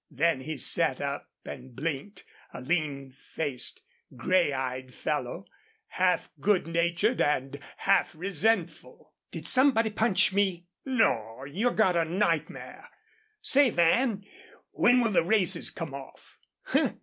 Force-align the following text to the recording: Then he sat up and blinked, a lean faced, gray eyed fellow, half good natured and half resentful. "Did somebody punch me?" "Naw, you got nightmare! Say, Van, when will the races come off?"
Then 0.09 0.41
he 0.41 0.57
sat 0.57 0.99
up 0.99 1.29
and 1.45 1.75
blinked, 1.75 2.23
a 2.51 2.59
lean 2.59 3.11
faced, 3.11 3.83
gray 4.15 4.51
eyed 4.51 4.95
fellow, 4.95 5.45
half 5.89 6.31
good 6.39 6.65
natured 6.65 7.21
and 7.21 7.59
half 7.77 8.15
resentful. 8.15 9.13
"Did 9.29 9.47
somebody 9.47 9.91
punch 9.91 10.33
me?" 10.33 10.65
"Naw, 10.85 11.43
you 11.43 11.69
got 11.69 12.07
nightmare! 12.09 12.89
Say, 13.43 13.69
Van, 13.69 14.25
when 14.71 15.01
will 15.01 15.11
the 15.11 15.23
races 15.23 15.69
come 15.69 15.93
off?" 15.93 16.39